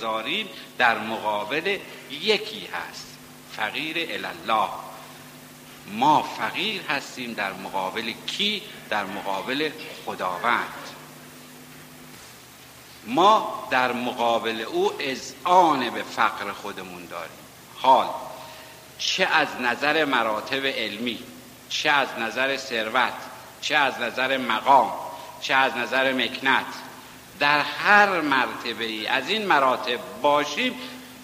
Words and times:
زارین 0.00 0.48
در 0.78 0.98
مقابل 0.98 1.78
یکی 2.10 2.68
هست 2.72 3.18
فقیر 3.56 3.96
الله 4.26 4.68
ما 5.92 6.22
فقیر 6.22 6.82
هستیم 6.82 7.32
در 7.32 7.52
مقابل 7.52 8.12
کی؟ 8.26 8.62
در 8.90 9.04
مقابل 9.04 9.70
خداوند. 10.06 10.74
ما 13.06 13.68
در 13.70 13.92
مقابل 13.92 14.60
او 14.60 14.92
آن 15.44 15.90
به 15.90 16.02
فقر 16.02 16.52
خودمون 16.52 17.06
داریم. 17.06 17.38
حال 17.76 18.08
چه 18.98 19.26
از 19.26 19.48
نظر 19.60 20.04
مراتب 20.04 20.66
علمی 20.66 21.18
چه 21.68 21.90
از 21.90 22.08
نظر 22.18 22.56
ثروت 22.56 23.12
چه 23.60 23.76
از 23.76 24.00
نظر 24.00 24.36
مقام 24.36 24.92
چه 25.40 25.54
از 25.54 25.76
نظر 25.76 26.12
مکنت 26.12 26.66
در 27.40 27.60
هر 27.60 28.20
مرتبه 28.20 28.84
ای 28.84 29.06
از 29.06 29.28
این 29.28 29.46
مراتب 29.46 29.98
باشیم 30.22 30.74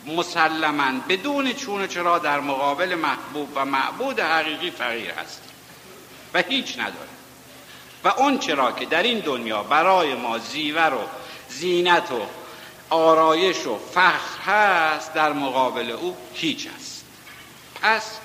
مسلما 0.07 1.01
بدون 1.09 1.53
چون 1.53 1.83
و 1.83 1.87
چرا 1.87 2.19
در 2.19 2.41
مقابل 2.41 2.95
محبوب 2.95 3.49
و 3.55 3.65
معبود 3.65 4.21
حقیقی 4.21 4.71
فقیر 4.71 5.11
هستیم. 5.11 5.51
و 6.35 6.43
هیچ 6.43 6.79
نداره 6.79 7.09
و 8.05 8.09
اون 8.09 8.39
چرا 8.39 8.73
که 8.73 8.87
در 8.87 9.03
این 9.03 9.19
دنیا 9.19 9.63
برای 9.63 10.15
ما 10.15 10.39
زیور 10.39 10.95
و 10.95 11.01
زینت 11.49 12.13
و 12.13 12.27
آرایش 12.91 13.67
و 13.67 13.79
فخر 13.95 14.53
هست 14.53 15.15
در 15.15 15.33
مقابل 15.33 15.91
او 15.91 16.17
هیچ 16.35 16.69
است. 16.77 17.05
پس 17.83 18.19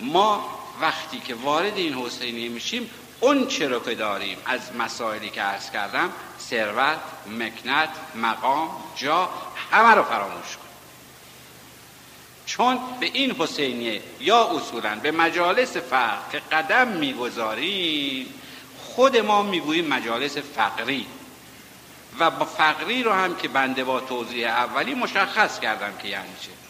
ما 0.00 0.60
وقتی 0.80 1.20
که 1.20 1.34
وارد 1.34 1.76
این 1.76 1.94
حسینی 1.94 2.48
میشیم 2.48 2.90
اون 3.24 3.46
چرا 3.46 3.80
که 3.80 3.94
داریم 3.94 4.38
از 4.46 4.60
مسائلی 4.78 5.30
که 5.30 5.42
عرض 5.42 5.70
کردم 5.70 6.12
ثروت 6.40 6.98
مکنت 7.26 7.88
مقام 8.14 8.70
جا 8.96 9.28
همه 9.70 9.94
رو 9.94 10.02
فراموش 10.02 10.56
کن. 10.56 10.68
چون 12.46 12.78
به 13.00 13.06
این 13.06 13.30
حسینیه 13.30 14.02
یا 14.20 14.44
اصولا 14.44 14.94
به 15.02 15.10
مجالس 15.10 15.76
فقر 15.76 16.30
که 16.32 16.38
قدم 16.52 16.88
می‌گذاریم 16.88 18.34
خود 18.78 19.16
ما 19.16 19.42
می‌گوییم 19.42 19.86
مجالس 19.86 20.36
فقری. 20.38 21.06
و 22.18 22.30
با 22.30 22.44
فقری 22.44 23.02
رو 23.02 23.12
هم 23.12 23.36
که 23.36 23.48
بنده 23.48 23.84
با 23.84 24.00
توضیح 24.00 24.48
اولی 24.48 24.94
مشخص 24.94 25.60
کردم 25.60 25.92
که 26.02 26.08
یعنی 26.08 26.34
چه. 26.40 26.63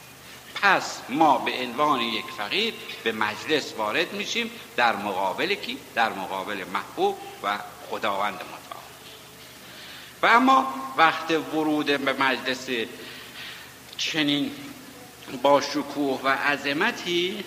پس 0.62 1.00
ما 1.08 1.38
به 1.38 1.62
عنوان 1.62 2.00
یک 2.00 2.24
فقیر 2.38 2.74
به 3.04 3.12
مجلس 3.12 3.72
وارد 3.72 4.12
میشیم 4.12 4.50
در 4.76 4.96
مقابل 4.96 5.54
کی؟ 5.54 5.78
در 5.94 6.12
مقابل 6.12 6.64
محبوب 6.72 7.18
و 7.42 7.58
خداوند 7.90 8.34
متعال 8.34 8.84
و 10.22 10.26
اما 10.26 10.74
وقت 10.96 11.30
ورود 11.30 11.86
به 11.86 12.12
مجلس 12.12 12.66
چنین 13.96 14.50
با 15.42 15.60
شکوه 15.60 16.20
و 16.24 16.28
عظمتی 16.28 17.44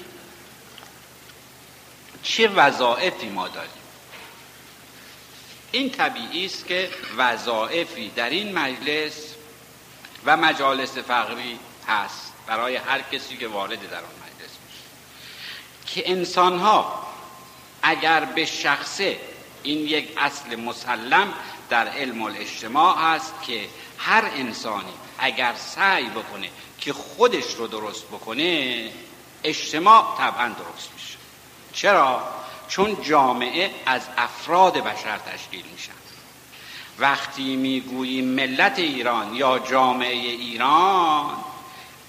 چه 2.23 2.47
وظائفی 2.47 3.29
ما 3.29 3.47
داریم 3.47 3.71
این 5.71 5.89
طبیعی 5.89 6.45
است 6.45 6.67
که 6.67 6.89
وظائفی 7.17 8.09
در 8.15 8.29
این 8.29 8.57
مجلس 8.57 9.13
و 10.25 10.37
مجالس 10.37 10.97
فقری 10.97 11.59
هست 11.87 12.33
برای 12.47 12.75
هر 12.75 13.01
کسی 13.01 13.37
که 13.37 13.47
وارد 13.47 13.89
در 13.89 13.97
آن 13.97 14.03
مجلس 14.03 14.51
میشه. 14.67 14.83
که 15.85 16.11
انسان 16.11 16.59
ها 16.59 17.07
اگر 17.81 18.25
به 18.25 18.45
شخصه 18.45 19.19
این 19.63 19.79
یک 19.79 20.13
اصل 20.17 20.55
مسلم 20.55 21.33
در 21.69 21.87
علم 21.87 22.21
الاجتماع 22.21 22.97
هست 22.97 23.33
که 23.47 23.67
هر 23.97 24.25
انسانی 24.35 24.93
اگر 25.17 25.53
سعی 25.55 26.09
بکنه 26.09 26.49
که 26.79 26.93
خودش 26.93 27.53
رو 27.53 27.67
درست 27.67 28.05
بکنه 28.05 28.89
اجتماع 29.43 30.17
طبعا 30.17 30.47
درست 30.47 30.89
میشه. 30.93 31.17
چرا؟ 31.73 32.23
چون 32.67 33.03
جامعه 33.03 33.71
از 33.85 34.01
افراد 34.17 34.77
بشر 34.77 35.17
تشکیل 35.17 35.65
میشن 35.71 35.91
وقتی 36.99 37.55
می‌گوییم 37.55 38.25
ملت 38.25 38.79
ایران 38.79 39.35
یا 39.35 39.59
جامعه 39.59 40.15
ایران 40.15 41.37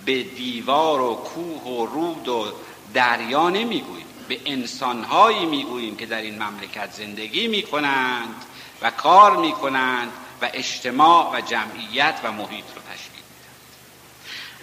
به 0.09 0.23
دیوار 0.23 1.01
و 1.01 1.15
کوه 1.15 1.63
و 1.63 1.87
رود 1.87 2.29
و 2.29 2.47
دریا 2.95 3.51
نمی‌گوییم. 3.51 4.07
به 4.29 4.41
انسانهایی 4.47 5.47
می‌گوییم 5.47 5.97
که 5.97 6.07
در 6.07 6.21
این 6.21 6.43
مملکت 6.43 6.93
زندگی 6.93 7.49
می‌کنند 7.49 8.45
و 8.83 8.91
کار 8.91 9.37
می‌کنند 9.37 10.13
و 10.43 10.51
اجتماع 10.53 11.37
و 11.37 11.41
جمعیت 11.41 12.21
و 12.25 12.33
محیط 12.33 12.65
رو 12.75 12.83
تشکیل 12.93 13.23
میدن. 13.37 13.55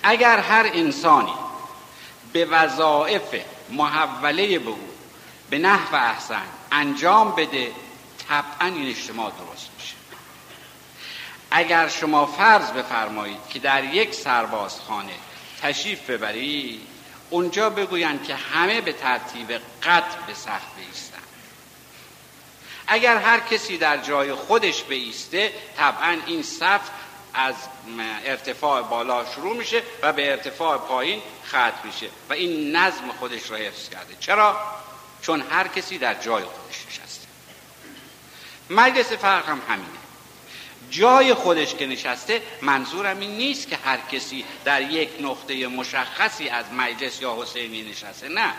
اگر 0.04 0.40
هر 0.40 0.70
انسانی 0.74 1.34
به 2.34 2.46
وظایف 2.46 3.36
محوله 3.70 4.60
به 4.60 4.70
او 4.70 4.90
به 5.50 5.58
نحو 5.58 5.96
احسن 5.96 6.46
انجام 6.72 7.32
بده 7.32 7.72
طبعا 8.30 8.68
این 8.68 8.90
اجتماع 8.90 9.32
درست 9.32 9.70
میشه. 9.80 9.96
اگر 11.52 11.88
شما 11.88 12.26
فرض 12.26 12.72
بفرمایید 12.72 13.48
که 13.50 13.60
در 13.60 13.84
یک 13.84 14.14
سربازخانه 14.14 15.14
تشریف 15.66 16.10
ببرید 16.10 16.88
اونجا 17.30 17.70
بگویند 17.70 18.24
که 18.24 18.36
همه 18.36 18.82
به 18.82 18.94
ترتیب 18.94 19.52
قط 19.84 20.16
به 20.28 20.34
صف 20.34 20.62
بیستن 20.78 21.20
اگر 22.88 23.18
هر 23.18 23.40
کسی 23.40 23.78
در 23.78 23.98
جای 23.98 24.34
خودش 24.34 24.84
بیسته 24.84 25.54
طبعا 25.78 26.18
این 26.26 26.44
صف 26.44 26.82
از 27.34 27.56
ارتفاع 28.26 28.82
بالا 28.82 29.26
شروع 29.36 29.58
میشه 29.58 29.84
و 30.02 30.14
به 30.14 30.32
ارتفاع 30.32 30.78
پایین 30.78 31.22
خط 31.44 31.86
میشه 31.86 32.10
و 32.30 32.34
این 32.34 32.76
نظم 32.76 33.12
خودش 33.20 33.52
را 33.52 33.58
حفظ 33.58 33.90
کرده. 33.90 34.16
چرا؟ 34.20 34.58
چون 35.22 35.42
هر 35.42 35.68
کسی 35.68 35.98
در 35.98 36.14
جای 36.14 36.44
خودش 36.44 36.86
نشسته. 36.88 37.28
مجلس 38.70 39.12
فرق 39.12 39.50
هم 39.50 39.62
همینه. 39.70 40.05
جای 40.92 41.34
خودش 41.34 41.76
که 41.76 41.86
نشسته 41.88 42.42
منظورم 42.62 43.20
این 43.20 43.38
نیست 43.38 43.68
که 43.68 43.78
هر 43.78 43.98
کسی 44.12 44.46
در 44.66 44.82
یک 44.82 45.10
نقطه 45.20 45.68
مشخصی 45.68 46.50
از 46.50 46.66
مجلس 46.74 47.22
یا 47.22 47.38
حسینی 47.42 47.82
نشسته 47.82 48.30
نه. 48.30 48.54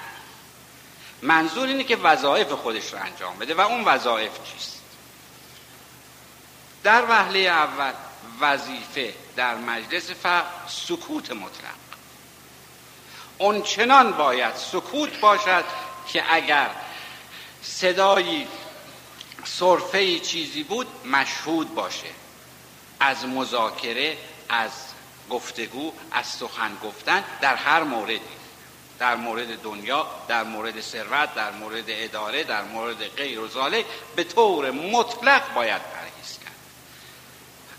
منظور 1.22 1.68
اینه 1.68 1.84
که 1.84 1.96
وظایف 1.96 2.52
خودش 2.52 2.92
رو 2.92 2.98
انجام 2.98 3.38
بده 3.38 3.54
و 3.54 3.60
اون 3.60 3.84
وظایف 3.84 4.32
چیست؟ 4.52 4.80
در 6.84 7.04
وهله 7.08 7.38
اول 7.38 7.92
وظیفه 8.40 9.14
در 9.36 9.54
مجلس 9.54 10.10
فقر 10.10 10.44
سکوت 10.68 11.30
مطلق. 11.30 11.74
اون 13.38 13.62
چنان 13.62 14.12
باید 14.12 14.54
سکوت 14.54 15.20
باشد 15.20 15.64
که 16.08 16.34
اگر 16.34 16.70
صدایی 17.62 18.46
صرفه 19.46 20.18
چیزی 20.18 20.62
بود 20.62 20.86
مشهود 21.06 21.74
باشه. 21.74 22.08
از 23.00 23.26
مذاکره 23.26 24.18
از 24.48 24.70
گفتگو 25.30 25.92
از 26.12 26.26
سخن 26.26 26.76
گفتن 26.82 27.24
در 27.40 27.54
هر 27.54 27.82
موردی. 27.82 28.20
در 28.98 29.16
مورد 29.16 29.62
دنیا 29.62 30.06
در 30.28 30.42
مورد 30.44 30.80
ثروت 30.80 31.34
در 31.34 31.50
مورد 31.50 31.84
اداره 31.88 32.44
در 32.44 32.62
مورد 32.62 33.08
غیر 33.16 33.40
و 33.40 33.48
به 34.16 34.24
طور 34.24 34.70
مطلق 34.70 35.54
باید 35.54 35.82
پرهیز 35.82 36.38
کرد. 36.44 36.56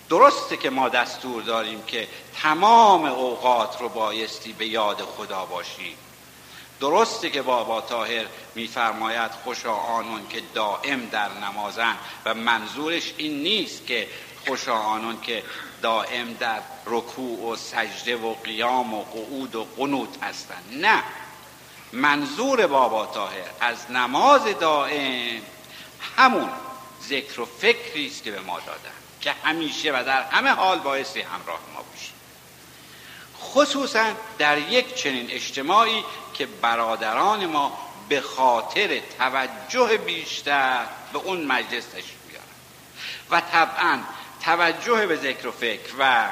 درسته 0.10 0.58
که 0.58 0.70
ما 0.70 0.90
دستور 0.90 1.44
داریم 1.44 1.82
که 1.82 2.08
تمام 2.42 3.06
اوقات 3.06 3.82
رو 3.82 3.90
بایستی 3.90 4.54
به 4.54 4.68
یاد 4.68 5.02
خدا 5.02 5.46
باشیم. 5.46 5.98
درسته 6.80 7.30
که 7.30 7.42
بابا 7.42 7.82
تاهر 7.82 8.26
میفرماید 8.56 9.32
خوشا 9.32 9.74
آنون 9.74 10.28
که 10.30 10.42
دائم 10.54 11.06
در 11.06 11.30
نمازن 11.30 11.96
و 12.26 12.34
منظورش 12.34 13.14
این 13.18 13.44
نیست 13.44 13.88
که 13.88 14.08
خوشا 14.48 14.74
آنون 14.74 15.22
که 15.22 15.44
دائم 15.82 16.34
در 16.34 16.60
رکوع 16.86 17.52
و 17.52 17.56
سجده 17.56 18.18
و 18.18 18.34
قیام 18.34 18.94
و 18.94 19.04
قعود 19.04 19.56
و 19.56 19.68
قنوت 19.78 20.24
هستند 20.24 20.64
نه. 20.72 21.04
منظور 21.94 22.68
بابا 22.68 23.06
تاهر 23.06 23.50
از 23.62 23.92
نماز 23.92 24.42
دائم 24.60 25.42
همون 26.18 26.50
ذکر 27.04 27.42
و 27.42 27.46
فکری 27.46 28.08
است 28.08 28.24
که 28.24 28.32
به 28.32 28.40
ما 28.40 28.60
دادن 28.60 28.92
که 29.22 29.32
همیشه 29.44 29.92
و 29.92 30.04
در 30.04 30.24
همه 30.24 30.50
حال 30.50 30.80
باعث 30.80 31.18
همراه 31.18 31.60
ما 31.74 31.77
خصوصا 33.54 34.06
در 34.38 34.58
یک 34.58 34.96
چنین 34.96 35.32
اجتماعی 35.32 36.04
که 36.34 36.46
برادران 36.46 37.46
ما 37.46 37.78
به 38.10 38.22
خاطر 38.22 39.00
توجه 39.18 39.98
بیشتر 39.98 40.86
به 41.14 41.20
اون 41.20 41.46
مجلس 41.46 41.86
تشریف 41.86 42.28
بیارن. 42.30 42.46
و 43.32 43.42
طبعا 43.52 44.00
توجه 44.44 45.06
به 45.06 45.16
ذکر 45.16 45.48
و 45.48 45.52
فکر 45.52 45.94
و 46.00 46.30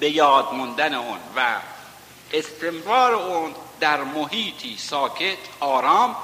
به 0.00 0.10
یاد 0.10 0.52
موندن 0.52 0.94
اون 0.94 1.18
و 1.36 1.56
استمرار 2.32 3.14
اون 3.14 3.54
در 3.80 4.04
محیطی 4.04 4.76
ساکت 4.78 5.38
آرام 5.60 6.16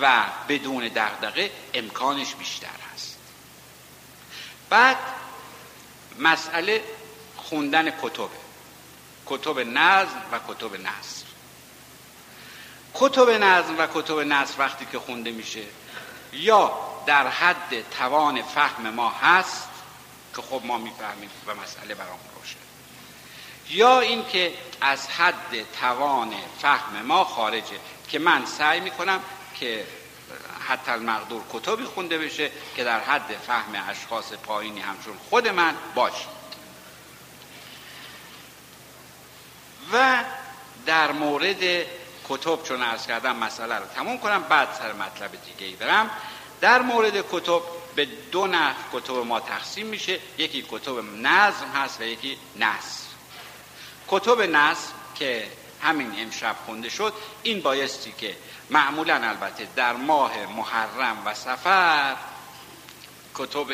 و 0.00 0.22
بدون 0.48 0.88
دغدغه 0.88 1.50
امکانش 1.74 2.34
بیشتر 2.34 2.68
هست. 2.94 3.18
بعد 4.70 4.96
مسئله 6.18 6.82
خوندن 7.42 7.90
کتبه. 7.90 8.42
کتب 9.26 9.58
نظم 9.58 10.22
و 10.32 10.38
کتب 10.48 10.76
نصر 10.76 11.24
کتب 12.94 13.30
نظم 13.30 13.78
و 13.78 13.86
کتب 13.94 14.18
نصر 14.18 14.54
وقتی 14.58 14.86
که 14.92 14.98
خونده 14.98 15.30
میشه 15.30 15.62
یا 16.32 16.72
در 17.06 17.28
حد 17.28 17.90
توان 17.90 18.42
فهم 18.42 18.90
ما 18.90 19.10
هست 19.10 19.68
که 20.36 20.42
خب 20.42 20.60
ما 20.64 20.78
می‌فهمیم 20.78 21.30
و 21.46 21.54
مسئله 21.54 21.94
برام 21.94 22.18
روشن 22.36 22.56
یا 23.70 24.00
اینکه 24.00 24.54
از 24.80 25.08
حد 25.08 25.72
توان 25.80 26.34
فهم 26.62 27.02
ما 27.02 27.24
خارجه 27.24 27.80
که 28.08 28.18
من 28.18 28.46
سعی 28.46 28.80
می‌کنم 28.80 29.20
که 29.54 29.86
حتی 30.68 30.90
المقدور 30.90 31.42
کتبی 31.52 31.84
خونده 31.84 32.18
بشه 32.18 32.50
که 32.76 32.84
در 32.84 33.00
حد 33.00 33.36
فهم 33.46 33.88
اشخاص 33.88 34.32
پایینی 34.32 34.80
همچون 34.80 35.18
خود 35.30 35.48
من 35.48 35.74
باشه. 35.94 36.41
و 39.92 40.24
در 40.86 41.12
مورد 41.12 41.86
کتب 42.28 42.62
چون 42.62 42.82
ارز 42.82 43.06
کردم 43.06 43.36
مسئله 43.36 43.74
رو 43.74 43.84
تموم 43.94 44.18
کنم 44.18 44.42
بعد 44.42 44.68
سر 44.78 44.92
مطلب 44.92 45.30
دیگه 45.30 45.66
ای 45.66 45.76
برم. 45.76 46.10
در 46.60 46.82
مورد 46.82 47.24
کتب 47.32 47.62
به 47.96 48.08
دو 48.32 48.46
نحو 48.46 48.74
کتب 48.92 49.14
ما 49.14 49.40
تقسیم 49.40 49.86
میشه 49.86 50.18
یکی 50.38 50.66
کتب 50.70 50.98
نظم 51.22 51.66
هست 51.74 52.00
و 52.00 52.04
یکی 52.04 52.38
نصر 52.56 53.02
کتب 54.08 54.40
نظم 54.40 54.92
که 55.14 55.46
همین 55.82 56.12
امشب 56.18 56.56
خونده 56.66 56.88
شد 56.88 57.12
این 57.42 57.60
بایستی 57.60 58.12
که 58.18 58.36
معمولا 58.70 59.14
البته 59.14 59.68
در 59.76 59.92
ماه 59.92 60.46
محرم 60.46 61.22
و 61.24 61.34
سفر 61.34 62.16
کتب 63.34 63.66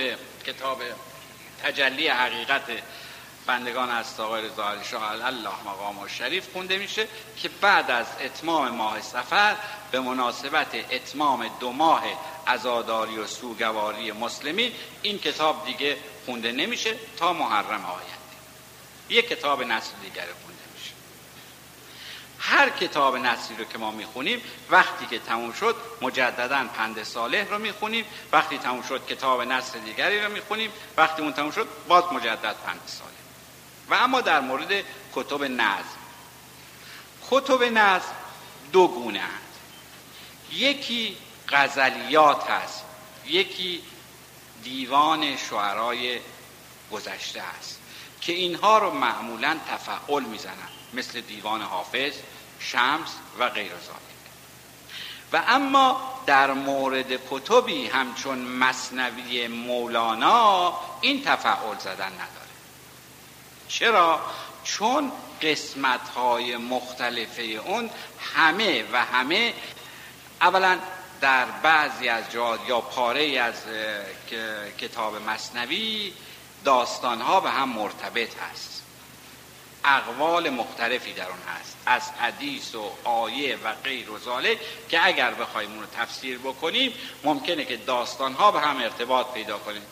کتاب 0.47 0.83
تجلی 1.63 2.09
حقیقت 2.09 2.63
بندگان 3.49 3.91
از 3.91 4.21
آقای 4.21 4.43
رضا 4.43 4.71
علی 4.71 4.85
شاه 4.85 5.27
الله 5.27 5.51
مقام 5.67 5.99
و 5.99 6.09
شریف 6.09 6.53
خونده 6.53 6.79
میشه 6.79 7.09
که 7.37 7.49
بعد 7.49 7.91
از 7.91 8.07
اتمام 8.21 8.69
ماه 8.69 9.01
سفر 9.01 9.57
به 9.91 10.01
مناسبت 10.01 10.75
اتمام 10.91 11.51
دو 11.61 11.73
ماه 11.73 12.03
ازاداری 12.47 13.19
و 13.19 13.27
سوگواری 13.27 14.13
مسلمین 14.13 14.73
این 15.03 15.19
کتاب 15.19 15.67
دیگه 15.67 15.97
خونده 16.27 16.53
نمیشه 16.53 16.95
تا 17.17 17.33
محرم 17.33 17.85
آینده. 17.85 18.19
یک 19.09 19.29
کتاب 19.29 19.63
نسل 19.63 19.93
دیگر 20.03 20.27
خونده 20.43 20.63
میشه. 20.75 20.93
هر 22.39 22.71
کتاب 22.71 23.17
نسلی 23.17 23.57
رو 23.57 23.65
که 23.65 23.79
ما 23.79 23.91
می‌خونیم 23.91 24.43
وقتی 24.71 25.07
که 25.07 25.19
تموم 25.19 25.53
شد 25.53 25.77
مجددا 26.03 26.67
پند 26.77 27.03
صالح 27.03 27.49
رو 27.49 27.59
می‌خونیم. 27.59 28.05
وقتی 28.33 28.59
تموم 28.59 28.83
شد 28.83 29.07
کتاب 29.07 29.43
نسل 29.43 29.79
دیگری 29.79 30.21
رو 30.21 30.33
می‌خونیم. 30.33 30.73
وقتی 30.97 31.23
اون 31.23 31.33
تموم 31.33 31.51
شد 31.51 31.69
باز 31.89 32.05
مجدد 32.13 32.57
پند 32.67 32.81
صالح. 32.87 33.18
و 33.91 33.95
اما 33.95 34.21
در 34.21 34.41
مورد 34.41 34.85
کتب 35.15 35.45
نظم. 35.45 35.99
کتب 37.31 37.63
نظم 37.63 38.13
دو 38.73 38.89
گونه 38.89 39.21
هست 39.21 39.61
یکی 40.53 41.17
غزلیات 41.49 42.51
هست 42.51 42.85
یکی 43.27 43.83
دیوان 44.63 45.37
شعرای 45.37 46.21
گذشته 46.93 47.43
است 47.43 47.79
که 48.21 48.33
اینها 48.33 48.79
رو 48.79 48.91
معمولا 48.91 49.57
تفعول 49.69 50.25
می‌زنن 50.25 50.69
مثل 50.93 51.21
دیوان 51.21 51.63
حافظ 51.63 52.13
شمس 52.61 53.15
و 53.39 53.49
غیر 53.49 53.73
و 55.33 55.43
اما 55.49 56.15
در 56.27 56.53
مورد 56.53 57.29
کتبی 57.31 57.87
همچون 57.87 58.39
مصنوی 58.39 59.49
مولانا 59.49 60.75
این 61.01 61.25
تفعول 61.25 61.79
زدن 61.79 62.13
نداره 62.13 62.48
چرا؟ 63.69 64.21
چون 64.65 65.13
قسمت 65.43 66.09
های 66.09 66.57
مختلفه 66.57 67.43
اون 67.43 67.91
همه 68.35 68.85
و 68.93 69.05
همه 69.05 69.55
اولا 70.41 70.79
در 71.21 71.45
بعضی 71.45 72.09
از 72.09 72.25
جاد 72.31 72.61
یا 72.69 72.81
پاره 72.81 73.41
از 73.41 73.55
کتاب 74.79 75.17
مصنوی 75.17 76.13
داستان 76.65 77.21
ها 77.21 77.41
به 77.41 77.51
هم 77.51 77.69
مرتبط 77.69 78.31
هست. 78.37 78.83
اقوال 79.85 80.51
مختلفی 80.51 81.13
در 81.13 81.29
اون 81.29 81.39
هست. 81.59 81.77
از 81.87 82.03
حدیث 82.11 82.75
و 82.75 82.91
آیه 83.05 83.57
و 83.57 83.73
غیر 83.85 84.11
و 84.11 84.19
ذالک 84.19 84.59
که 84.89 85.07
اگر 85.07 85.35
بخوایم 85.35 85.71
اون 85.71 85.81
رو 85.81 85.87
تفسیر 85.87 86.39
بکنیم 86.39 86.93
ممکنه 87.25 87.65
که 87.65 87.77
داستان 87.77 88.33
ها 88.33 88.51
به 88.51 88.61
هم 88.61 88.77
ارتباط 88.77 89.33
پیدا 89.33 89.59
کنیم. 89.59 89.83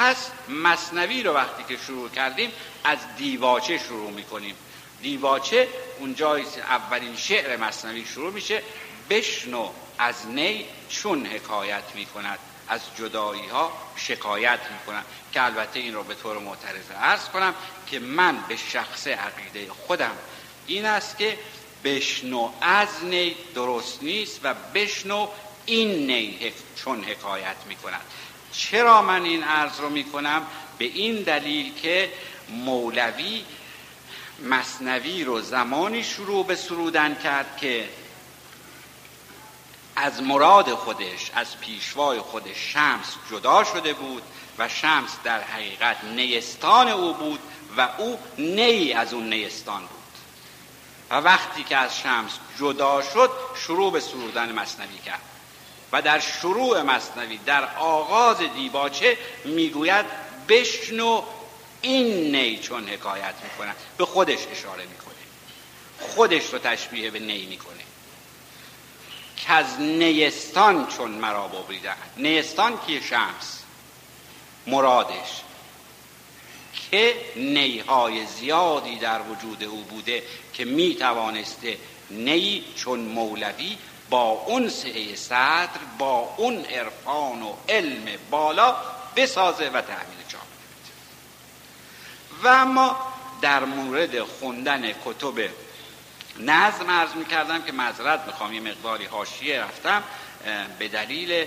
پس 0.00 0.30
مصنوی 0.48 1.22
رو 1.22 1.32
وقتی 1.32 1.64
که 1.68 1.76
شروع 1.76 2.08
کردیم 2.08 2.52
از 2.84 2.98
دیواچه 3.16 3.78
شروع 3.78 4.10
می‌کنیم. 4.10 4.54
دیواچه 5.02 5.68
اونجا 5.98 6.36
اولین 6.36 7.16
شعر 7.16 7.56
مصنوی 7.56 8.04
شروع 8.06 8.32
میشه. 8.32 8.62
بشنو 9.10 9.70
از 9.98 10.26
نی 10.26 10.66
چون 10.88 11.26
حکایت 11.26 11.82
می‌کند. 11.94 12.38
از 12.68 12.80
جدایی 12.98 13.46
ها 13.46 13.72
شکایت 13.96 14.60
می‌کنم 14.72 15.04
که 15.32 15.42
البته 15.42 15.80
این 15.80 15.94
رو 15.94 16.02
به 16.02 16.14
طور 16.14 16.38
معترض 16.38 16.90
عرض 16.90 17.28
کنم 17.28 17.54
که 17.86 17.98
من 17.98 18.36
به 18.48 18.56
شخص 18.56 19.06
عقیده 19.06 19.72
خودم 19.72 20.16
این 20.66 20.84
است 20.84 21.18
که 21.18 21.38
بشنو 21.84 22.52
از 22.60 23.04
نی 23.04 23.36
درست 23.54 24.02
نیست 24.02 24.40
و 24.42 24.54
بشنو 24.74 25.28
این 25.66 26.06
نی 26.06 26.52
چون 26.76 27.04
حکایت 27.04 27.56
می‌کند. 27.68 28.02
چرا 28.52 29.02
من 29.02 29.24
این 29.24 29.42
عرض 29.42 29.80
رو 29.80 29.90
می‌کنم؟ 29.90 30.46
به 30.78 30.84
این 30.84 31.22
دلیل 31.22 31.74
که 31.74 32.12
مولوی 32.48 33.44
مصنوی 34.42 35.24
رو 35.24 35.40
زمانی 35.40 36.04
شروع 36.04 36.46
به 36.46 36.56
سرودن 36.56 37.14
کرد 37.14 37.56
که 37.56 37.88
از 39.96 40.22
مراد 40.22 40.70
خودش 40.70 41.30
از 41.34 41.60
پیشوای 41.60 42.18
خودش 42.18 42.72
شمس 42.72 43.16
جدا 43.30 43.64
شده 43.64 43.92
بود 43.92 44.22
و 44.58 44.68
شمس 44.68 45.10
در 45.24 45.42
حقیقت 45.42 46.04
نیستان 46.04 46.88
او 46.88 47.14
بود 47.14 47.40
و 47.76 47.88
او 47.98 48.18
نی 48.38 48.92
از 48.92 49.14
اون 49.14 49.28
نیستان 49.28 49.80
بود. 49.80 50.00
و 51.10 51.14
وقتی 51.14 51.64
که 51.64 51.76
از 51.76 51.98
شمس 51.98 52.32
جدا 52.58 53.02
شد 53.02 53.30
شروع 53.56 53.92
به 53.92 54.00
سرودن 54.00 54.52
مصنوی 54.52 54.98
کرد. 54.98 55.20
و 55.92 56.02
در 56.02 56.20
شروع 56.20 56.82
مصنوی 56.82 57.38
در 57.38 57.76
آغاز 57.76 58.36
دیباچه 58.38 59.18
می‌گوید 59.44 60.06
بشنو 60.48 61.22
این 61.82 62.36
نی 62.36 62.58
چون 62.58 62.88
حکایت 62.88 63.34
می‌کنه 63.42 63.74
به 63.96 64.04
خودش 64.04 64.38
اشاره 64.52 64.86
می‌کنه. 64.86 65.14
خودش 66.00 66.52
رو 66.52 66.58
تشبیه 66.58 67.10
به 67.10 67.18
نی 67.18 67.46
می‌کنه. 67.46 67.80
که 69.36 69.52
از 69.52 69.80
نیستان 69.80 70.86
چون 70.86 71.10
مرا 71.10 71.48
ببریدن 71.48 71.96
نیستان 72.16 72.78
که 72.86 73.00
شمس. 73.00 73.60
مرادش 74.66 75.42
که 76.90 77.14
نیهای 77.36 78.26
زیادی 78.26 78.96
در 78.96 79.20
وجود 79.22 79.64
او 79.64 79.82
بوده 79.82 80.22
که 80.52 80.64
می 80.64 80.94
توانسته 80.94 81.78
نی 82.10 82.64
چون 82.76 83.00
مولوی 83.00 83.76
با 84.10 84.22
اون 84.22 84.68
سعه 84.68 85.16
صدر 85.16 85.80
با 85.98 86.34
اون 86.36 86.64
عرفان 86.64 87.42
و 87.42 87.54
علم 87.68 88.04
بالا 88.30 88.76
بسازه 89.16 89.68
و 89.68 89.80
تعمیر 89.80 90.18
جامعه 90.28 90.46
و 92.42 92.48
اما 92.48 92.96
در 93.40 93.64
مورد 93.64 94.22
خوندن 94.22 94.92
کتب 94.92 95.50
نظم 96.38 96.90
عرض 96.90 97.14
می 97.14 97.24
کردم 97.24 97.62
که 97.62 97.72
معذرت 97.72 98.26
می‌خوام 98.26 98.52
یه 98.52 98.60
مقداری 98.60 99.04
حاشیه 99.04 99.60
رفتم 99.60 100.02
به 100.78 100.88
دلیل 100.88 101.46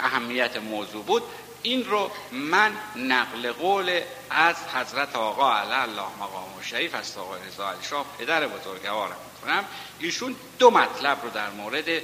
اهمیت 0.00 0.56
موضوع 0.56 1.04
بود. 1.04 1.22
این 1.62 1.84
رو 1.84 2.10
من 2.32 2.72
نقل 2.96 3.52
قول 3.52 4.00
از 4.30 4.56
حضرت 4.74 5.16
آقا 5.16 5.56
علی 5.56 5.72
الله 5.72 6.06
مقام 6.20 6.58
و 6.58 6.62
شریف 6.62 6.94
از 6.94 7.18
آقای 7.18 7.40
رضا 7.48 7.74
شاه 7.82 8.06
پدر 8.18 8.46
بزرگوارم. 8.46 9.16
می‌کنم 9.46 9.64
ایشون 10.00 10.36
دو 10.58 10.70
مطلب 10.70 11.22
رو 11.22 11.30
در 11.30 11.50
مورد 11.50 12.02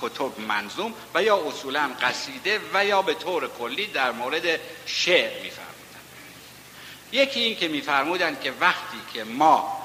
کتب 0.00 0.40
منظوم 0.40 0.94
و 1.14 1.22
یا 1.22 1.36
اصولا 1.36 1.90
قصیده 2.02 2.60
و 2.74 2.84
یا 2.84 3.02
به 3.02 3.14
طور 3.14 3.48
کلی 3.58 3.86
در 3.86 4.12
مورد 4.12 4.60
شعر 4.86 5.42
میفرمودن. 5.42 5.74
یکی 7.12 7.40
این 7.40 7.56
که 7.56 7.68
میفرمودن 7.68 8.36
که 8.42 8.52
وقتی 8.60 8.98
که 9.14 9.24
ما 9.24 9.82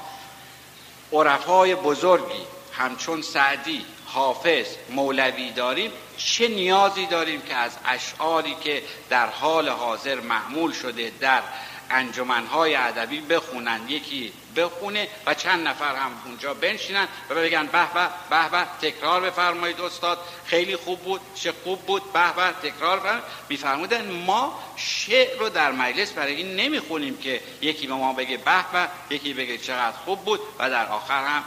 عرفای 1.14 1.76
بزرگی 1.76 2.44
همچون 2.74 3.22
سعدی 3.22 3.86
حافظ 4.06 4.68
مولوی 4.90 5.52
داریم 5.52 5.92
چه 6.18 6.48
نیازی 6.48 7.06
داریم 7.06 7.42
که 7.42 7.56
از 7.56 7.72
اشعاری 7.86 8.56
که 8.64 8.84
در 9.10 9.30
حال 9.30 9.70
حاضر 9.70 10.20
محمول 10.20 10.72
شده 10.72 11.12
در 11.20 11.42
انجمنهای 11.90 12.76
ادبی 12.76 13.20
بخونن. 13.22 13.82
یکی 13.88 14.34
بخونه 14.56 15.08
و 15.26 15.34
چند 15.34 15.68
نفر 15.68 15.96
هم 15.96 16.12
اونجا 16.26 16.54
بنشینن 16.54 17.08
و 17.30 17.36
بگن 17.36 17.66
به 17.66 17.88
به 18.30 18.50
به 18.50 18.66
تکرار 18.82 19.22
بفرمایید 19.22 19.82
استاد. 19.82 20.20
خیلی 20.46 20.76
خوب 20.76 21.00
بود 21.00 21.22
چه 21.36 21.54
خوب 21.64 21.86
بود. 21.86 22.14
به 22.14 22.34
به 22.34 22.70
تکرار 22.70 23.00
فرمایید 23.00 23.24
میفرمودن 23.50 24.12
ما 24.12 24.60
شعر 24.76 25.40
رو 25.40 25.50
در 25.50 25.72
مجلس 25.72 26.12
برای 26.12 26.36
این 26.36 26.56
نمی‌خونیم 26.56 27.18
که 27.18 27.42
یکی 27.62 27.88
به 27.88 27.94
ما 27.94 28.14
بگه 28.14 28.38
به 28.38 28.66
به 28.74 28.90
یکی 29.16 29.34
بگه 29.34 29.58
چقدر 29.58 29.98
خوب 29.98 30.26
بود 30.26 30.40
و 30.60 30.70
در 30.70 30.86
آخر 30.86 31.26
هم 31.28 31.44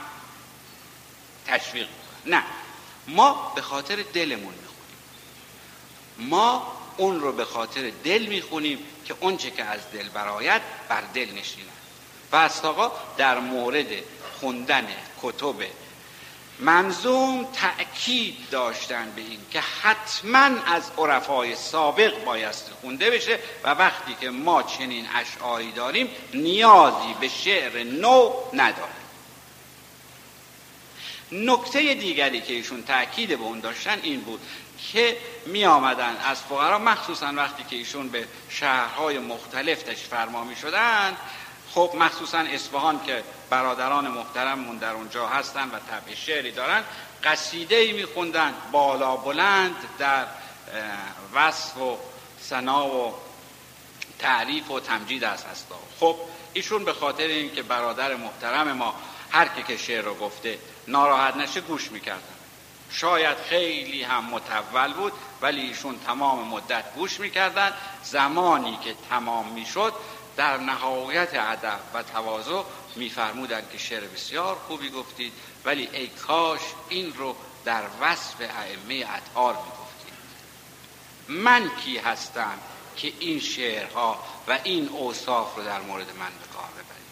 تشویق 1.47 1.87
نه. 2.25 2.43
ما 3.07 3.51
به 3.55 3.61
خاطر 3.61 3.95
دلمون 4.13 4.53
می‌خونیم. 4.53 4.97
ما 6.17 6.77
اون 6.97 7.19
رو 7.19 7.31
به 7.31 7.45
خاطر 7.45 7.91
دل 8.03 8.25
می‌خونیم. 8.25 8.79
که 9.05 9.15
اونچه 9.19 9.51
که 9.51 9.63
از 9.63 9.79
دل 9.93 10.09
برایت 10.09 10.61
بر 10.89 11.01
دل 11.13 11.31
نشینه 11.31 11.69
و 12.31 12.49
آقا 12.63 12.91
در 13.17 13.39
مورد 13.39 13.87
خوندن 14.39 14.87
کتب 15.21 15.55
منظوم 16.59 17.47
تأکید 17.53 18.35
داشتن 18.51 19.11
به 19.15 19.21
این 19.21 19.39
که 19.51 19.61
حتما 19.61 20.49
از 20.65 20.91
عرفای 20.97 21.55
سابق 21.55 22.23
بایست 22.23 22.71
خونده 22.81 23.09
بشه 23.09 23.39
و 23.63 23.69
وقتی 23.69 24.15
که 24.21 24.29
ما 24.29 24.63
چنین 24.63 25.07
اشعاری 25.15 25.71
داریم 25.71 26.09
نیازی 26.33 27.13
به 27.19 27.27
شعر 27.27 27.83
نو 27.83 28.33
نداریم. 28.53 29.03
نکته 31.31 31.93
دیگری 31.93 32.41
که 32.41 32.53
ایشون 32.53 32.83
تأکید 32.83 33.29
به 33.29 33.43
اون 33.43 33.59
داشتن 33.59 33.99
این 34.03 34.21
بود 34.21 34.39
که 34.77 35.17
می 35.45 35.65
آمدن 35.65 36.17
از 36.25 36.41
فقرا 36.41 36.79
مخصوصا 36.79 37.33
وقتی 37.35 37.63
که 37.63 37.75
ایشون 37.75 38.09
به 38.09 38.27
شهرهای 38.49 39.19
مختلف 39.19 39.83
تش 39.83 40.03
فرما 40.03 40.43
می 40.43 40.55
شدن 40.55 41.17
خب 41.73 41.91
مخصوصا 41.99 42.37
اصفهان 42.39 43.03
که 43.05 43.23
برادران 43.49 44.07
محترممون 44.07 44.77
در 44.77 44.91
اونجا 44.91 45.27
هستن 45.27 45.67
و 45.67 45.79
طبع 45.89 46.15
شعری 46.15 46.51
دارن 46.51 46.83
قصیده 47.23 47.75
ای 47.75 47.91
می 47.91 48.05
خوندن 48.05 48.53
بالا 48.71 49.15
بلند 49.15 49.75
در 49.99 50.25
وصف 51.33 51.77
و 51.77 51.97
سنا 52.41 52.87
و 52.87 53.13
تعریف 54.19 54.71
و 54.71 54.79
تمجید 54.79 55.23
از 55.23 55.45
هستا 55.45 55.75
خب 55.99 56.15
ایشون 56.53 56.85
به 56.85 56.93
خاطر 56.93 57.23
اینکه 57.23 57.63
برادر 57.63 58.15
محترم 58.15 58.71
ما 58.71 58.95
هر 59.31 59.47
که 59.47 59.77
شعر 59.77 60.01
رو 60.01 60.15
گفته 60.15 60.59
ناراحت 60.87 61.35
نشه 61.35 61.61
گوش 61.61 61.91
می‌کردن. 61.91 62.42
شاید 62.93 63.37
خیلی 63.37 64.03
هم 64.03 64.25
متول 64.25 64.93
بود 64.93 65.13
ولی 65.41 65.61
ایشون 65.61 65.99
تمام 65.99 66.47
مدت 66.47 66.93
گوش 66.95 67.19
می‌کردن. 67.19 67.73
زمانی 68.03 68.79
که 68.83 68.95
تمام 69.09 69.47
می‌شد 69.47 69.93
در 70.37 70.57
نهایت 70.57 71.29
ادب 71.33 71.79
و 71.93 72.03
تواضع 72.03 72.63
میفرمودند 72.95 73.69
که 73.71 73.77
شعر 73.77 74.03
بسیار 74.03 74.55
خوبی 74.55 74.89
گفتید 74.89 75.33
ولی 75.65 75.89
ای 75.93 76.07
کاش 76.07 76.59
این 76.89 77.13
رو 77.13 77.35
در 77.65 77.83
وصف 78.01 78.35
ائمه 78.39 79.05
اطهار 79.15 79.53
می‌گفتید. 79.53 80.13
من 81.27 81.71
کی 81.85 81.97
هستم 81.97 82.57
که 82.97 83.13
این 83.19 83.39
شعرها 83.39 84.23
و 84.47 84.59
این 84.63 84.87
اوصاف 84.87 85.55
رو 85.55 85.63
در 85.63 85.81
مورد 85.81 86.07
من 86.07 86.31
به 86.41 86.47
کار 86.53 86.69
ببرید؟ 86.71 87.03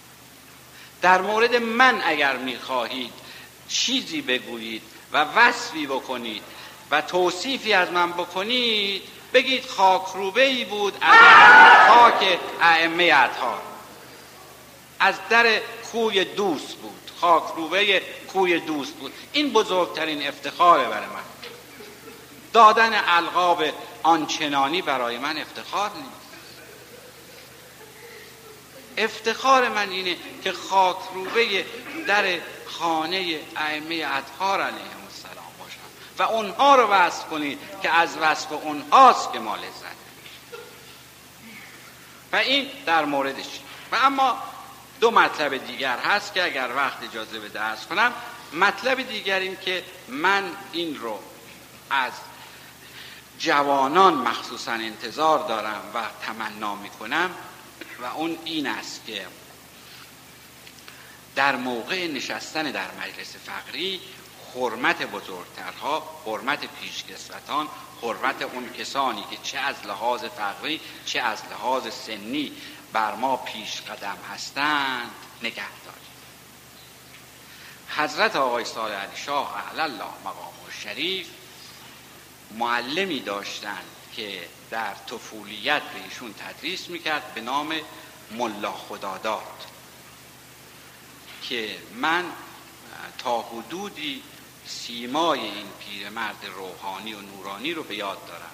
در 1.01 1.21
مورد 1.21 1.55
من 1.55 2.01
اگر 2.03 2.37
می‌خواهید 2.37 3.13
چیزی 3.67 4.21
بگویید 4.21 4.81
و 5.13 5.17
وصفی 5.17 5.85
بکنید 5.85 6.43
و 6.91 7.01
توصیفی 7.01 7.73
از 7.73 7.91
من 7.91 8.11
بکنید 8.11 9.01
بگید 9.33 9.65
خاکروبه 9.65 10.43
ای 10.43 10.65
بود 10.65 10.97
از 11.01 11.87
خاک 11.89 12.39
ائمه 12.61 13.03
اطهار. 13.03 13.61
از 14.99 15.15
در 15.29 15.59
کوی 15.91 16.25
دوست 16.25 16.75
بود 16.75 17.11
خاکروبه 17.21 18.01
کوی 18.33 18.59
دوست 18.59 18.93
بود. 18.93 19.13
این 19.33 19.53
بزرگترین 19.53 20.27
افتخاره 20.27 20.83
برای 20.83 21.07
من. 21.07 21.21
دادن 22.53 23.01
القاب 23.07 23.63
آنچنانی 24.03 24.81
برای 24.81 25.17
من 25.17 25.37
افتخار 25.37 25.91
نیست. 25.95 26.21
افتخار 28.97 29.69
من 29.69 29.89
اینه 29.89 30.15
که 30.43 30.51
خاکروبه 30.51 31.65
در 32.07 32.39
خانه 32.65 33.39
ائمه 33.55 34.05
اطهار 34.07 34.61
باشم 34.61 35.00
و 36.21 36.23
اونها 36.23 36.75
رو 36.75 36.87
وصف 36.87 37.25
کنید 37.25 37.59
که 37.81 37.97
از 37.97 38.17
وصف 38.21 38.51
اونهاست 38.51 39.33
که 39.33 39.39
ما 39.39 39.55
لذت 39.55 40.01
و 42.31 42.35
این 42.35 42.67
در 42.85 43.05
موردش. 43.05 43.59
و 43.91 43.95
اما 43.95 44.43
دو 44.99 45.11
مطلب 45.11 45.67
دیگر 45.67 45.97
هست 45.97 46.33
که 46.33 46.43
اگر 46.43 46.69
وقت 46.75 47.03
اجازه 47.03 47.39
به 47.39 47.49
درس 47.49 47.85
کنم. 47.85 48.13
مطلب 48.53 49.01
دیگر 49.01 49.39
این 49.39 49.57
که 49.65 49.83
من 50.07 50.43
این 50.71 50.99
رو 50.99 51.19
از 51.89 52.11
جوانان 53.39 54.13
مخصوصا 54.13 54.71
انتظار 54.71 55.47
دارم 55.47 55.81
و 55.93 56.03
تمنا 56.25 56.75
می‌کنم 56.75 57.29
و 58.01 58.05
اون 58.05 58.37
این 58.45 58.67
است 58.67 59.05
که 59.05 59.27
در 61.35 61.55
موقع 61.55 62.07
نشستن 62.07 62.71
در 62.71 62.87
مجلس 62.91 63.35
فقری 63.45 64.01
حرمت 64.55 65.01
بزرگترها 65.03 66.21
حرمت 66.25 66.65
پیشکسوتان 66.65 67.67
حرمت 68.01 68.41
اون 68.41 68.69
کسانی 68.73 69.23
که 69.31 69.37
چه 69.43 69.59
از 69.59 69.75
لحاظ 69.85 70.23
فقری 70.23 70.81
چه 71.05 71.19
از 71.19 71.41
لحاظ 71.51 71.93
سنی 71.93 72.51
بر 72.93 73.15
ما 73.15 73.37
پیش 73.37 73.81
قدم 73.81 74.17
هستند 74.33 75.11
نگه 75.43 75.81
داریم 75.85 76.01
حضرت 77.95 78.35
آقای 78.35 78.65
صالح 78.65 78.95
علی 78.95 79.15
شاه 79.15 79.55
اعلی 79.55 79.81
الله 79.81 80.09
مقام 80.25 80.53
شریف 80.83 81.27
معلمی 82.51 83.19
داشتند 83.19 83.85
که 84.15 84.47
در 84.71 84.93
طفولیت 84.93 85.81
به 85.81 86.03
ایشون 86.03 86.33
تدریس 86.33 86.89
می‌کرد 86.89 87.33
به 87.33 87.41
نام 87.41 87.75
ملا 88.31 88.71
خداداد 88.71 89.65
که 91.43 91.77
من 91.95 92.25
تا 93.17 93.41
حدودی 93.41 94.23
سیمای 94.71 95.39
این 95.39 95.65
پیرمرد 95.79 96.45
روحانی 96.55 97.13
و 97.13 97.21
نورانی 97.21 97.73
رو 97.73 97.83
به 97.83 97.95
یاد 97.95 98.27
دارم. 98.27 98.51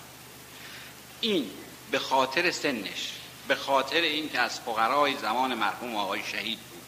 این 1.22 1.50
به 1.92 2.00
خاطر 2.00 2.52
سنش 2.52 3.12
به 3.48 3.56
خاطر 3.56 4.02
این 4.02 4.30
که 4.30 4.40
از 4.40 4.60
فقرای 4.60 5.18
زمان 5.18 5.54
مرحوم 5.54 5.96
آقای 5.96 6.22
شهید 6.32 6.60
بود 6.60 6.82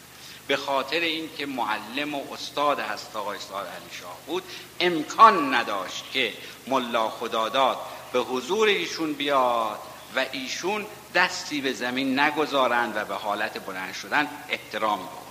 به 0.46 0.56
خاطر 0.56 1.00
این 1.00 1.30
که 1.38 1.46
معلم 1.46 2.14
و 2.14 2.22
استاد 2.32 2.80
هست 2.80 3.16
آقای 3.16 3.38
صالح 3.38 3.68
علی 3.68 3.90
شاه 4.00 4.16
بود 4.26 4.42
امکان 4.80 5.54
نداشت 5.54 6.04
که 6.12 6.32
ملا 6.66 7.10
خداداد 7.10 7.78
به 8.12 8.18
حضور 8.18 8.68
ایشون 8.68 9.12
بیاد 9.12 9.78
و 10.16 10.26
ایشون 10.32 10.86
دستی 11.14 11.60
به 11.60 11.72
زمین 11.72 12.18
نگذارند 12.18 12.96
و 12.96 13.04
به 13.04 13.14
حالت 13.14 13.66
بلند 13.66 13.94
شدن 13.94 14.28
احترام 14.48 14.98
بود 14.98 15.30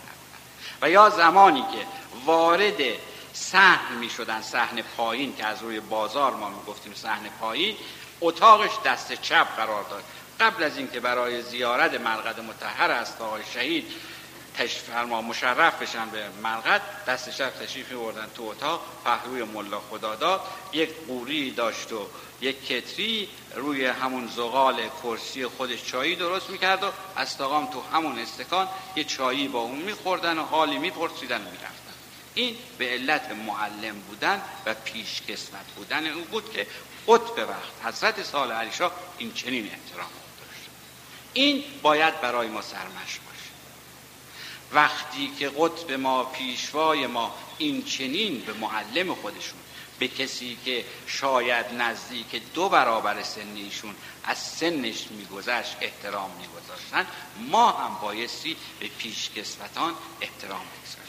و 0.81 0.89
یا 0.89 1.09
زمانی 1.09 1.61
که 1.61 1.85
وارد 2.25 2.81
صحن 3.33 3.95
می 3.95 4.09
شدن 4.09 4.41
صحن 4.41 4.81
پایین 4.81 5.35
که 5.35 5.45
از 5.45 5.61
روی 5.61 5.79
بازار 5.79 6.35
ما 6.35 6.49
می 6.49 6.63
گفتیم 6.67 6.93
صحن 6.93 7.29
پایین 7.29 7.77
اتاقش 8.21 8.71
دست 8.85 9.13
چپ 9.13 9.55
قرار 9.55 9.83
داد. 9.83 10.03
قبل 10.39 10.63
از 10.63 10.77
اینکه 10.77 10.99
برای 10.99 11.41
زیارت 11.41 11.93
مرقد 11.93 12.39
متحر 12.39 12.91
است 12.91 13.21
آقای 13.21 13.43
شهید 13.53 13.91
فرما 14.67 15.21
مشرف 15.21 15.81
بشن 15.81 16.09
به 16.09 16.29
مرقد 16.29 16.81
دست 17.07 17.29
چپ 17.29 17.63
تشریف 17.63 17.91
بردن 17.91 18.27
تو 18.35 18.43
اتاق 18.43 18.81
پهلوی 19.05 19.43
ملا 19.43 19.79
خداداد 19.79 20.41
یک 20.73 20.89
قوری 21.07 21.51
داشت 21.51 21.91
و 21.91 22.07
یک 22.41 22.67
کتری 22.67 23.29
روی 23.55 23.85
همون 23.85 24.27
زغال 24.27 24.89
کرسی 25.03 25.47
خودش 25.47 25.85
چایی 25.85 26.15
درست 26.15 26.49
می‌کرد 26.49 26.83
و 26.83 26.91
استقام 27.17 27.71
تو 27.71 27.81
همون 27.81 28.19
استکان 28.19 28.67
یه 28.95 29.03
چایی 29.03 29.47
با 29.47 29.59
اون 29.59 29.79
میخوردن 29.79 30.39
و 30.39 30.43
حالی 30.43 30.77
میپرسیدن 30.77 31.41
و 31.41 31.49
می‌رفتن. 31.51 31.88
این 32.39 32.55
به 32.77 32.89
علت 32.89 33.31
معلم 33.31 33.99
بودن 33.99 34.41
و 34.65 34.73
پیش 34.73 35.21
کسمت 35.21 35.65
بودن 35.75 36.07
اون 36.07 36.23
بود 36.23 36.53
که 36.53 36.67
قطب 37.07 37.49
وقت. 37.49 37.85
حضرت 37.85 38.23
سال 38.23 38.51
علی 38.51 38.71
این 39.17 39.33
چنین 39.33 39.65
احترام 39.65 40.09
داشت. 40.39 40.69
این 41.33 41.63
باید 41.81 42.21
برای 42.21 42.47
ما 42.47 42.61
سرمش 42.61 43.19
باشه. 43.19 43.49
وقتی 44.71 45.31
که 45.39 45.49
قطب 45.49 45.91
ما 45.91 46.23
پیشوای 46.23 47.07
ما 47.07 47.35
این 47.57 47.83
چنین 47.85 48.39
به 48.39 48.53
معلم 48.53 49.15
خودشون 49.15 49.59
به 49.99 50.07
کسی 50.07 50.57
که 50.65 50.85
شاید 51.07 51.65
نزدیک 51.73 52.41
دو 52.53 52.69
برابر 52.69 53.23
سنیشون 53.23 53.95
از 54.23 54.37
سنش 54.37 55.07
میگذشت 55.11 55.77
احترام 55.81 56.31
میگذاشتن 56.41 57.07
ما 57.51 57.71
هم 57.71 57.97
بایستی 58.01 58.55
به 58.79 58.87
پیشکسوتان 58.87 59.93
احترام 60.21 60.61
بگذاریم. 60.61 61.08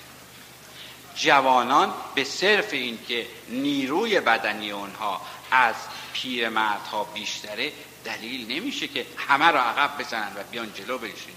جوانان 1.15 1.95
به 2.15 2.25
صرف 2.25 2.73
این 2.73 2.99
که 3.09 3.27
نیروی 3.49 4.21
بدنی 4.21 4.71
اونها 4.71 5.21
از 5.51 5.75
پیرمردها 6.13 7.05
بیشتره 7.05 7.73
دلیل 8.05 8.53
نمیشه 8.53 8.89
که 8.89 9.07
همه 9.29 9.51
را 9.51 9.63
عقب 9.63 9.99
بزنن 9.99 10.33
و 10.37 10.43
بیان 10.51 10.73
جلو 10.75 10.99
بنشینن. 10.99 11.37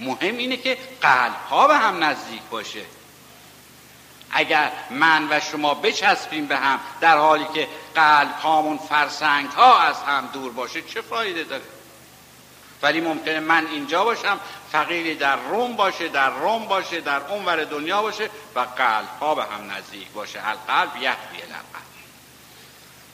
مهم 0.00 0.36
اینه 0.36 0.56
که 0.56 0.78
قلب 1.00 1.34
ها 1.50 1.68
به 1.68 1.76
هم 1.76 2.04
نزدیک 2.04 2.42
باشه. 2.50 2.84
اگر 4.30 4.72
من 4.90 5.26
و 5.30 5.40
شما 5.40 5.74
بچسبیم 5.74 6.46
به 6.46 6.56
هم 6.56 6.80
در 7.00 7.16
حالی 7.18 7.46
که 7.54 7.68
قلب 7.94 8.32
هامون 8.32 8.78
فرسنگ 8.78 9.48
ها 9.50 9.78
از 9.78 9.96
هم 9.96 10.28
دور 10.32 10.52
باشه 10.52 10.82
چه 10.82 11.00
فایده 11.00 11.44
داره؟ 11.44 11.62
ولی 12.84 13.00
ممکنه 13.00 13.40
من 13.40 13.66
اینجا 13.66 14.04
باشم 14.04 14.40
فقیری 14.72 15.14
در 15.14 15.36
روم 15.36 15.76
باشه 15.76 16.08
در 16.08 16.30
روم 16.30 16.66
باشه 16.66 17.00
در 17.00 17.20
اونور 17.20 17.64
دنیا 17.64 18.02
باشه 18.02 18.30
و 18.54 18.60
قلب 18.60 19.08
ها 19.20 19.34
به 19.34 19.44
هم 19.44 19.70
نزدیک 19.70 20.08
باشه. 20.08 20.48
القلب 20.48 20.96
یهوی 20.96 21.42
القلب 21.42 21.84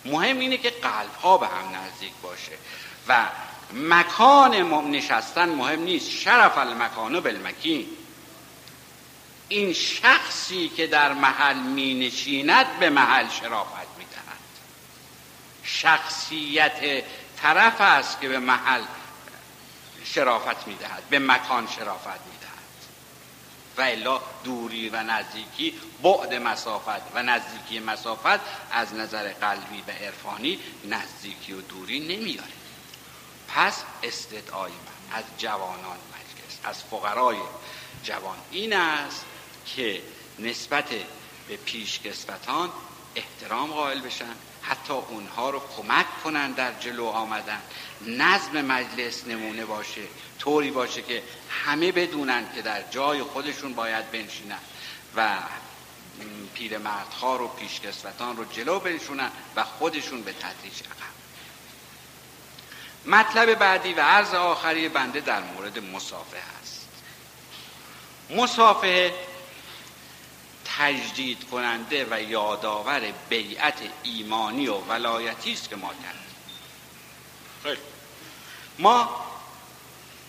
مهم 0.04 0.38
اینه 0.38 0.56
که 0.56 0.70
قلب 0.70 1.14
ها 1.22 1.38
به 1.38 1.46
هم 1.46 1.64
نزدیک 1.74 2.12
باشه. 2.22 2.52
و 3.08 3.26
مکان 3.72 4.54
نشستن 4.90 5.48
مهم 5.48 5.80
نیست. 5.80 6.10
شرف 6.10 6.58
المکان 6.58 7.20
بالمکین. 7.20 7.86
این 9.48 9.72
شخصی 9.72 10.68
که 10.68 10.86
در 10.86 11.12
محل 11.12 11.56
می 11.56 11.94
نشیند 11.94 12.78
به 12.78 12.90
محل 12.90 13.28
شرافت 13.28 13.98
می 13.98 14.04
دهد 14.04 14.38
شخصیت 15.62 17.04
طرف 17.42 17.80
است 17.80 18.20
که 18.20 18.28
به 18.28 18.38
محل 18.38 18.82
شرافت 20.04 20.66
می 20.66 20.74
دهد 20.74 21.08
به 21.10 21.18
مکان 21.18 21.66
شرافت 21.66 22.06
می 22.06 22.38
دهد 22.40 22.50
و 23.76 23.80
الا 23.82 24.20
دوری 24.44 24.88
و 24.88 25.02
نزدیکی 25.02 25.80
بعد 26.02 26.34
مسافت 26.34 27.14
و 27.14 27.22
نزدیکی 27.22 27.78
مسافت 27.78 28.40
از 28.72 28.94
نظر 28.94 29.32
قلبی 29.32 29.84
و 29.88 29.90
عرفانی 29.90 30.58
نزدیکی 30.84 31.52
و 31.52 31.60
دوری 31.60 32.00
نمیاره 32.00 32.52
پس 33.48 33.82
استدعای 34.02 34.72
من 34.72 35.16
از 35.18 35.24
جوانان 35.38 35.98
مجلس 36.08 36.58
از 36.64 36.82
فقرای 36.82 37.36
جوان 38.02 38.38
این 38.50 38.72
است 38.72 39.24
که 39.66 40.02
نسبت 40.38 40.88
به 41.48 41.56
پیشکسوتان 41.56 42.70
احترام 43.14 43.72
قائل 43.72 44.00
بشن. 44.00 44.34
حتی 44.62 44.92
اونها 44.92 45.50
رو 45.50 45.62
کمک 45.76 46.06
کنن 46.24 46.52
در 46.52 46.72
جلو 46.72 47.06
آمدن. 47.06 47.62
نظم 48.06 48.64
مجلس 48.64 49.26
نمونه 49.26 49.64
باشه 49.64 50.02
طوری 50.38 50.70
باشه 50.70 51.02
که 51.02 51.22
همه 51.50 51.92
بدونن 51.92 52.44
که 52.54 52.62
در 52.62 52.82
جای 52.90 53.22
خودشون 53.22 53.74
باید 53.74 54.10
بنشینن 54.10 54.58
و 55.16 55.38
پیرمردها 56.54 57.36
رو 57.36 57.48
پیشکسوتان 57.48 58.36
رو 58.36 58.44
جلو 58.44 58.80
بنشونن 58.80 59.30
و 59.56 59.64
خودشون 59.64 60.22
به 60.22 60.32
تدریج 60.32 60.80
عقب. 60.80 61.10
مطلب 63.06 63.54
بعدی 63.54 63.92
و 63.92 64.00
عرض 64.00 64.34
آخری 64.34 64.88
بنده 64.88 65.20
در 65.20 65.40
مورد 65.40 65.78
مسافه 65.78 66.38
است 66.62 66.88
مسافه 68.30 69.14
تجدید 70.78 71.48
کننده 71.50 72.06
و 72.10 72.22
یادآور 72.22 73.00
بیعت 73.28 73.78
ایمانی 74.02 74.68
و 74.68 74.74
ولایتی 74.74 75.52
است 75.52 75.68
که 75.68 75.76
ما 75.76 75.88
کردیم. 75.88 77.82
ما 78.78 79.26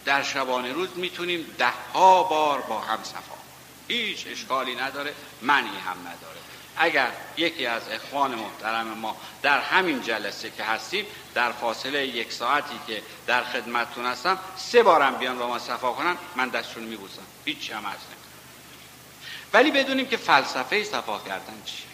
در 0.05 0.23
شبانه 0.23 0.73
روز 0.73 0.89
می‌تونیم 0.95 1.55
ده 1.57 1.73
ها 1.93 2.23
بار 2.23 2.61
با 2.61 2.79
هم 2.79 3.03
صفا. 3.03 3.41
هیچ 3.87 4.27
اشکالی 4.27 4.75
نداره 4.75 5.13
منی 5.41 5.77
هم 5.85 5.99
نداره. 5.99 6.39
اگر 6.77 7.11
یکی 7.37 7.65
از 7.65 7.89
اخوان 7.89 8.35
محترم 8.35 8.87
ما 8.87 9.17
در 9.41 9.59
همین 9.59 10.01
جلسه 10.01 10.51
که 10.51 10.63
هستیم 10.63 11.05
در 11.33 11.51
فاصله 11.51 12.07
یک 12.07 12.33
ساعتی 12.33 12.79
که 12.87 13.01
در 13.27 13.43
خدمتتون 13.43 14.05
هستم 14.05 14.39
سه 14.57 14.83
بارم 14.83 15.15
بیان 15.15 15.37
با 15.37 15.47
ما 15.47 15.59
صفا 15.59 15.91
کنن 15.91 16.17
من 16.35 16.49
دستشون 16.49 16.83
میبوسم. 16.83 17.21
هیچ 17.45 17.71
هم 17.71 17.85
از 17.85 17.97
ولی 19.53 19.71
بدونیم 19.71 20.07
که 20.07 20.17
فلسفه 20.17 20.83
صفا 20.83 21.19
کردن 21.19 21.61
چیه. 21.65 21.85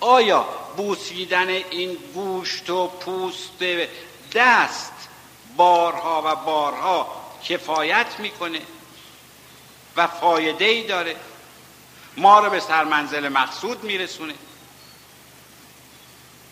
آیا 0.00 0.42
بوسیدن 0.76 1.48
این 1.48 1.94
گوشت 2.14 2.70
و 2.70 2.86
پوست 2.88 3.64
دست 4.34 4.92
بارها 5.56 6.22
و 6.26 6.36
بارها 6.36 7.24
کفایت 7.44 8.06
می‌کنه 8.18 8.60
و 9.96 10.06
فایده 10.06 10.64
ای 10.64 10.86
داره؟ 10.86 11.16
ما 12.16 12.40
رو 12.40 12.50
به 12.50 12.60
سرمنزل 12.60 13.28
مقصود 13.28 13.84
میرسونه. 13.84 14.34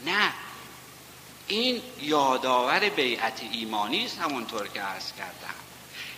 نه. 0.05 0.33
این 1.47 1.83
یادآور 2.01 2.89
بیعت 2.89 3.41
ایمانی 3.53 4.05
است 4.05 4.19
همونطور 4.19 4.69
که 4.69 4.81
عرض 4.81 5.13
کردم. 5.13 5.55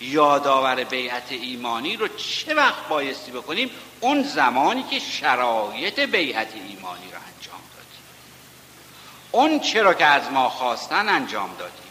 یادآور 0.01 0.85
بیعت 0.85 1.33
ایمانی 1.33 1.97
رو 1.97 2.09
چه 2.09 2.55
وقت 2.55 2.89
بایستی 2.89 3.31
بکنیم؟ 3.31 3.71
اون 4.01 4.23
زمانی 4.23 4.83
که 4.83 4.99
شرایط 4.99 6.01
بیعت 6.01 6.55
ایمانی 6.55 7.11
رو 7.13 7.19
انجام 7.37 7.61
دادیم 7.77 8.03
اون 9.31 9.61
چرا 9.61 9.95
که 9.95 10.05
از 10.05 10.33
ما 10.33 10.49
خواستن 10.49 11.09
انجام 11.09 11.51
دادیم 11.59 11.91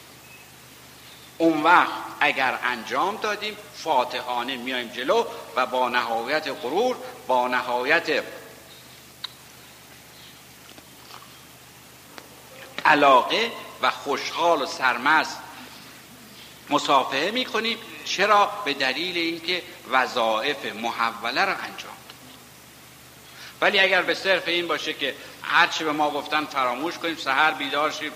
اون 1.38 1.64
وقت 1.64 1.90
اگر 2.20 2.60
انجام 2.64 3.16
دادیم 3.16 3.58
فاتحانه 3.76 4.58
میایم 4.58 4.88
جلو 4.88 5.26
و 5.56 5.66
با 5.66 5.90
نهایت 5.90 6.48
غرور 6.48 6.96
با 7.28 7.48
نهایت 7.48 8.24
علاقه 12.86 13.52
و 13.82 13.90
خوشحال 13.90 14.62
و 14.62 14.66
سرمست 14.66 15.38
مسافه 16.70 17.32
می‌کنیم 17.34 17.78
چرا؟ 18.06 18.52
به 18.66 18.74
دلیل 18.74 19.18
اینکه 19.18 19.62
وظایف 19.92 20.66
محوله 20.66 21.46
رو 21.46 21.52
انجام 21.52 21.94
ولی 23.62 23.80
اگر 23.80 24.02
به 24.02 24.14
صرف 24.14 24.48
این 24.48 24.68
باشه 24.68 24.94
که 24.94 25.16
هرچی 25.44 25.84
به 25.84 25.92
ما 25.92 26.12
گفتن 26.12 26.46
فراموش 26.46 26.98
کنیم 26.98 27.16
سهر 27.16 27.52
بیدار 27.52 27.92
شیم 27.92 28.12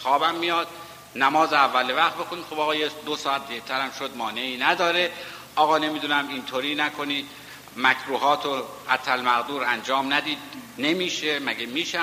خوابم 0.00 0.34
میاد 0.34 0.68
نماز 1.16 1.52
اول 1.52 1.94
وقت 1.96 2.14
بکنید 2.14 2.44
خب 2.44 2.60
آقا 2.60 2.74
یه 2.74 2.90
دو 3.06 3.16
ساعت 3.16 3.48
دیرترم 3.48 3.90
شد 3.98 4.16
مانعی 4.16 4.56
نداره. 4.56 5.12
آقا 5.56 5.78
نمی‌دونم 5.78 6.28
اینطوری 6.28 6.74
نکنید 6.74 7.26
مکروهات 7.76 8.46
و 8.46 8.62
حتی 8.88 9.10
المقدور 9.10 9.64
انجام 9.64 10.12
ندید. 10.12 10.38
نمیشه 10.78 11.38
مگه 11.38 11.66
میشه؟ 11.66 12.00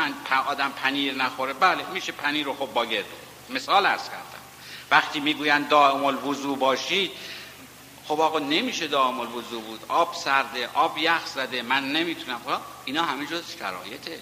آدم 0.47 0.71
پنیر 0.83 1.13
نخوره. 1.13 1.53
بله 1.53 1.85
میشه 1.93 2.11
پنیر 2.11 2.45
رو 2.45 2.53
خب 2.53 2.73
با 2.73 2.85
مثال 3.49 3.85
ارز 3.85 4.09
کردم. 4.09 4.32
وقتی 4.93 5.19
می‌گویند 5.19 5.69
دائم 5.69 6.06
الوضو 6.06 6.56
باشید 6.56 7.12
خب 8.08 8.21
آقا 8.21 8.39
نمیشه 8.39 8.88
دائم 8.88 9.19
الوضو 9.19 9.62
بود. 9.62 9.86
آب 9.88 10.15
سرده 10.15 10.69
آب 10.73 10.97
یخ 10.97 11.25
زده 11.25 11.62
من 11.62 11.91
نمی‌تونم. 11.91 12.41
خب 12.45 12.62
اینا 12.86 13.03
همه 13.03 13.25
جز 13.25 13.43
شرایطه. 13.60 14.19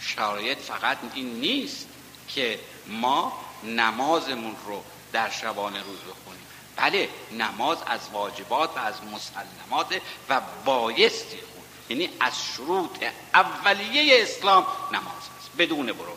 شرایط 0.00 0.58
فقط 0.58 0.98
این 1.14 1.40
نیست 1.40 1.86
که 2.28 2.60
ما 2.86 3.44
نمازمون 3.64 4.56
رو 4.66 4.84
در 5.12 5.30
شبانه 5.30 5.82
روز 5.82 5.98
بخونیم. 5.98 6.46
بله 6.76 7.08
نماز 7.32 7.78
از 7.86 8.00
واجبات 8.12 8.76
و 8.76 8.80
از 8.80 8.94
مسلمات 9.04 10.00
و 10.28 10.40
بایستی 10.64 11.36
خون. 11.36 11.64
یعنی 11.88 12.10
از 12.20 12.32
شروط 12.44 13.04
اولیه 13.34 14.22
اسلام 14.22 14.66
نماز 14.92 15.22
است. 15.38 15.50
بدون 15.58 15.86
برو 15.86 16.16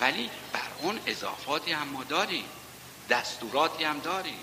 ولی 0.00 0.30
بر 0.52 0.60
اون 0.78 1.00
اضافاتی 1.06 1.72
هم 1.72 1.88
ما 1.88 2.04
داریم. 2.04 2.44
دستوراتی 3.10 3.84
هم 3.84 3.98
داریم. 3.98 4.38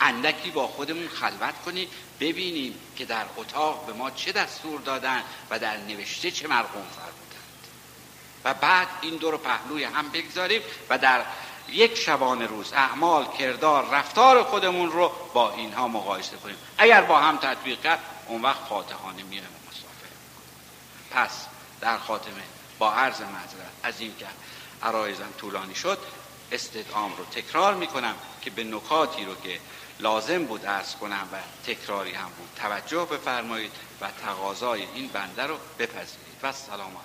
اندکی 0.00 0.50
با 0.50 0.66
خودمون 0.66 1.08
خلوت 1.08 1.54
کنیم 1.64 1.88
ببینیم 2.20 2.74
که 2.96 3.04
در 3.04 3.24
اتاق 3.36 3.86
به 3.86 3.92
ما 3.92 4.10
چه 4.10 4.32
دستور 4.32 4.80
دادن 4.80 5.22
و 5.50 5.58
در 5.58 5.76
نوشته 5.76 6.30
چه 6.30 6.48
مرقوم 6.48 6.86
فرمودند. 6.96 7.66
و 8.44 8.54
بعد 8.54 8.88
این 9.00 9.16
دو 9.16 9.30
رو 9.30 9.38
پهلوی 9.38 9.84
هم 9.84 10.08
بگذاریم 10.08 10.62
و 10.90 10.98
در 10.98 11.24
یک 11.68 11.94
شبانه 11.94 12.46
روز 12.46 12.72
اعمال 12.72 13.26
کردار 13.38 13.90
رفتار 13.90 14.42
خودمون 14.42 14.92
رو 14.92 15.12
با 15.34 15.52
اینها 15.52 15.88
مقایسه 15.88 16.36
کنیم. 16.36 16.56
اگر 16.78 17.02
با 17.02 17.18
هم 17.18 17.36
تطبیق 17.36 17.80
کرد 17.80 18.00
اون 18.26 18.42
وقت 18.42 18.60
فاتحانه 18.68 19.22
میایم 19.22 19.48
مسافر 19.68 20.08
پس 21.10 21.46
در 21.80 21.98
خاتمه 21.98 22.57
با 22.78 22.92
عرض 22.92 23.20
معذرت 23.20 23.72
از 23.82 24.00
این 24.00 24.16
که 24.18 24.26
عرایزم 24.82 25.32
طولانی 25.38 25.74
شد 25.74 25.98
استدعام 26.52 27.16
رو 27.16 27.24
تکرار 27.24 27.74
می‌کنم 27.74 28.14
که 28.42 28.50
به 28.50 28.64
نکاتی 28.64 29.24
رو 29.24 29.34
که 29.34 29.60
لازم 30.00 30.44
بود 30.44 30.66
ارز 30.66 30.94
کنم 30.94 31.28
و 31.32 31.36
تکراری 31.66 32.12
هم 32.12 32.28
بود 32.28 32.48
توجه 32.56 33.04
بفرمایید 33.04 33.72
و 34.00 34.10
تقاضای 34.10 34.82
این 34.94 35.08
بنده 35.08 35.46
رو 35.46 35.56
بپذیرید. 35.78 36.28
و 36.42 36.52
سلام 36.52 36.96